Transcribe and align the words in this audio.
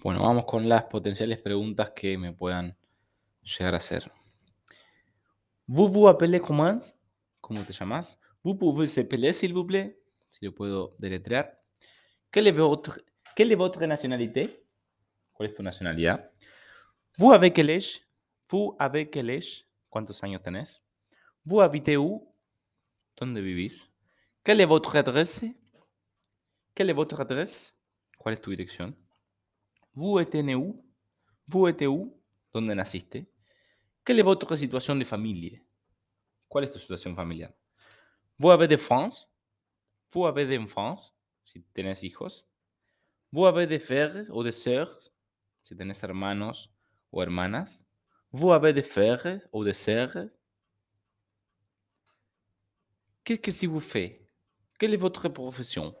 Bueno, 0.00 0.22
vamos 0.22 0.44
con 0.44 0.68
las 0.68 0.84
potenciales 0.84 1.38
preguntas 1.38 1.90
que 1.90 2.16
me 2.16 2.32
puedan 2.32 2.76
llegar 3.42 3.74
a 3.74 3.78
hacer. 3.78 4.04
Vous 5.66 5.90
vous 5.90 6.06
appelez 6.06 6.40
comment? 6.40 6.80
¿Cómo 7.40 7.64
te 7.64 7.72
llamas? 7.72 8.16
Vous 8.44 8.56
pouvez 8.56 8.86
s'appeler, 8.86 9.32
s'il 9.32 9.52
vous 9.52 9.66
plaît? 9.66 9.98
Si 10.28 10.44
lo 10.44 10.54
puedo 10.54 10.94
deletrear. 11.00 11.50
Quelle 12.30 12.46
est 12.46 12.52
votre, 12.52 13.02
quelle 13.34 13.50
est 13.50 13.56
votre 13.56 13.84
nationalité? 13.86 14.64
¿Cuál 15.32 15.50
es 15.50 15.54
tu 15.54 15.62
nacionalidad? 15.64 16.30
Vous 17.18 17.32
avez 17.32 17.52
quel 17.52 17.68
âge? 17.70 18.00
Vous 18.48 18.76
avez 18.78 19.10
quel 19.10 19.30
âge? 19.30 19.66
¿Cuántos 19.90 20.22
años 20.22 20.40
tenés? 20.40 20.80
Vous 21.44 21.60
habitez 21.60 21.96
où? 21.96 22.32
¿Dónde 23.16 23.38
vivís? 23.40 23.90
Quelle 24.44 24.60
est 24.60 24.68
votre 24.68 24.94
adresse? 24.96 25.44
Quelle 26.76 26.90
est 26.90 26.96
votre 26.96 27.20
adresse? 27.20 27.74
¿Cuál 28.16 28.34
es 28.34 28.40
tu 28.40 28.50
dirección? 28.50 28.94
Êtes 29.98 31.82
où? 31.86 32.14
¿Dónde 32.52 32.72
naciste? 32.72 33.26
Quelle 34.04 34.20
est 34.20 34.22
votre 34.22 34.54
situation 34.56 34.94
de 34.94 35.04
famille? 35.04 35.60
¿Cuál 36.48 36.64
es 36.64 36.70
tu 36.70 36.78
situación 36.78 37.16
familiar? 37.16 37.52
Vous 38.38 38.50
avez 38.50 38.68
des 38.68 38.78
France? 38.78 39.28
Vous 40.12 40.24
avez 40.26 40.46
des 40.46 40.58
enfants? 40.58 40.96
Si 41.44 41.62
tenés 41.74 42.04
hijos. 42.04 42.44
Vous 43.32 43.46
avez 43.46 43.66
des 43.66 43.80
frères 43.80 44.24
o 44.30 44.44
des 44.44 44.52
sœurs? 44.52 45.10
Si 45.62 45.76
tenés 45.76 45.98
hermanos 46.02 46.70
o 47.10 47.20
hermanas. 47.20 47.82
Vous 48.32 48.52
avez 48.52 48.72
des 48.72 48.82
frères 48.82 49.40
o 49.52 49.64
des 49.64 49.74
sœurs? 49.74 50.28
Qu'est-ce 53.24 53.40
que 53.40 53.50
si 53.50 53.66
vous 53.66 53.80
faites? 53.80 54.22
Quelle 54.78 54.94
est 54.94 54.96
votre 54.96 55.28
profession? 55.28 55.94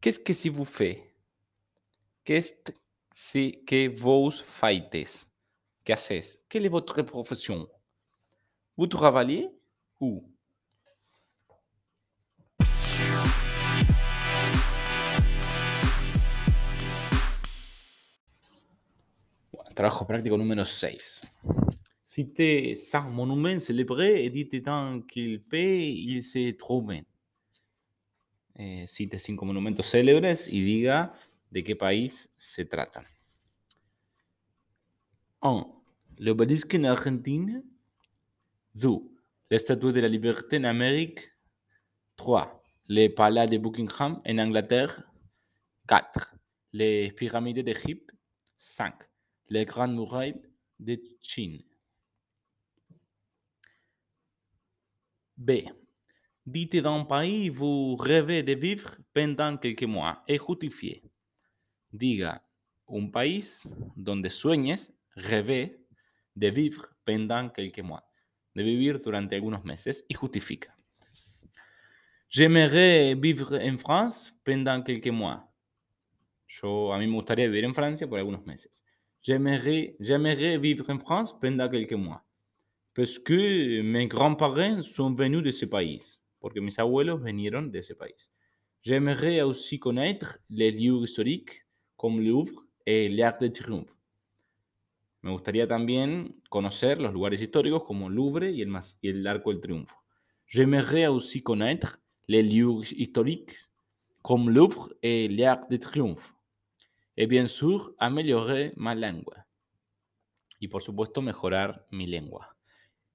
Qu'est-ce 0.00 0.18
que 0.18 0.32
si 0.32 0.48
vous 0.48 0.64
faites? 0.64 1.02
Qu'est-ce 2.24 2.54
si 3.18 3.64
que 3.66 3.88
vos 3.88 4.30
faites? 4.30 5.28
¿Qué 5.84 5.92
haces? 5.92 6.40
Quelle 6.48 6.66
est 6.66 6.70
votre 6.70 7.02
profession? 7.02 7.68
Vous 8.76 8.86
travaillez 8.86 9.48
où? 10.00 10.24
Trabajo 19.74 20.06
práctico 20.06 20.36
número 20.36 20.64
6. 20.64 21.22
Citez 22.04 22.76
cinq 22.76 23.10
monuments 23.10 23.60
célébrés 23.60 24.24
et 24.24 24.30
dites 24.30 24.64
dans 24.64 25.02
quel 25.02 25.42
pays 25.42 26.04
ils 26.08 26.22
se 26.22 26.52
trouvent. 26.56 27.02
Eh, 28.60 28.86
cite 28.88 29.18
cinco 29.18 29.44
monumentos 29.44 29.86
célebres 29.86 30.48
y 30.48 30.62
diga 30.64 31.12
de 31.50 31.62
qué 31.62 31.74
país 31.74 32.30
se 32.36 32.64
trata? 32.64 33.04
1. 35.40 35.66
L'obélisque 36.18 36.74
en 36.74 36.84
Argentine. 36.84 37.64
2. 38.74 39.00
La 39.50 39.58
Statue 39.58 39.92
de 39.92 40.00
la 40.00 40.08
Liberté 40.08 40.58
en 40.58 40.64
Amérique. 40.64 41.20
3. 42.16 42.62
Le 42.88 43.08
Palais 43.08 43.46
de 43.46 43.58
Buckingham 43.58 44.20
en 44.26 44.38
Angleterre. 44.38 45.04
4. 45.86 46.34
Les 46.72 47.12
pyramides 47.12 47.64
d'Égypte. 47.64 48.14
5. 48.56 48.94
Les 49.48 49.64
Grandes 49.64 49.94
Murailles 49.94 50.42
de 50.78 51.00
Chine. 51.20 51.62
B. 55.36 55.52
Dites 56.44 56.76
d'un 56.76 57.04
pays 57.04 57.48
vous 57.48 57.94
rêvez 57.94 58.42
de 58.42 58.54
vivre 58.54 58.96
pendant 59.14 59.56
quelques 59.56 59.84
mois 59.84 60.24
et 60.26 60.38
justifiez. 60.38 61.07
Diga 61.98 62.44
un 62.86 63.10
país 63.10 63.68
donde 63.96 64.30
sueñes, 64.30 64.92
rêver, 65.16 65.84
de 66.36 66.50
vivre 66.50 66.94
pendant 67.04 67.50
quelques 67.50 67.82
mois. 67.82 68.04
De 68.54 68.62
vivir 68.62 69.00
durante 69.00 69.34
algunos 69.34 69.64
meses 69.64 70.04
y 70.08 70.14
justifica. 70.14 70.76
J'aimerais 72.30 73.14
vivre 73.16 73.58
en 73.60 73.78
France 73.78 74.32
pendant 74.44 74.82
quelques 74.82 75.10
mois. 75.10 75.50
Yo, 76.46 76.92
a 76.92 76.98
mí 76.98 77.06
me 77.06 77.14
gustaría 77.14 77.46
vivir 77.46 77.64
en 77.64 77.74
Francia 77.74 78.06
por 78.06 78.18
algunos 78.18 78.46
meses. 78.46 78.84
J'aimerais, 79.20 79.96
j'aimerais 79.98 80.58
vivre 80.58 80.88
en 80.90 81.00
France 81.00 81.36
pendant 81.40 81.68
quelques 81.68 81.94
mois. 81.94 82.24
Parce 82.94 83.18
que 83.18 83.82
mes 83.82 84.06
grands-parents 84.06 84.82
sont 84.82 85.14
venus 85.14 85.42
de 85.42 85.50
ce 85.50 85.66
pays. 85.66 86.20
Porque 86.38 86.60
mis 86.60 86.78
abuelos 86.78 87.22
vinieron 87.24 87.70
de 87.72 87.80
ese 87.80 87.94
país. 87.94 88.30
J'aimerais 88.82 89.42
aussi 89.42 89.80
connaître 89.80 90.38
les 90.48 90.70
lieux 90.70 91.02
historiques 91.02 91.64
comme 91.98 92.22
Louvre 92.22 92.64
et 92.86 93.10
l'Arc 93.10 93.42
de 93.42 93.48
Triomphe. 93.48 93.92
Me 95.20 95.32
gustaría 95.32 95.66
también 95.66 96.40
conocer 96.48 97.00
los 97.00 97.12
lugares 97.12 97.42
históricos 97.42 97.82
como 97.84 98.08
Louvre 98.08 98.52
y 98.52 98.62
el, 98.62 98.68
mas- 98.68 98.98
y 99.02 99.08
el 99.10 99.26
Arco 99.26 99.50
del 99.50 99.60
Triunfo. 99.60 99.96
J'aimerais 100.46 101.08
aussi 101.08 101.42
connaître 101.42 102.00
les 102.28 102.42
lieux 102.44 102.80
historiques 102.96 103.68
comme 104.22 104.48
Louvre 104.48 104.94
et 105.02 105.28
l'Arc 105.28 105.68
de 105.70 105.76
Triomphe. 105.76 106.34
Et 107.16 107.26
bien 107.26 107.48
sûr, 107.48 107.92
améliorer 107.98 108.72
ma 108.76 108.94
langue. 108.94 109.34
Y 110.60 110.68
por 110.68 110.82
supuesto, 110.82 111.20
mejorar 111.20 111.84
mi 111.90 112.06
lengua. 112.06 112.56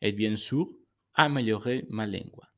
Et 0.00 0.12
bien 0.12 0.36
sûr, 0.36 0.68
améliorer 1.14 1.84
ma 1.90 2.06
lengua. 2.06 2.48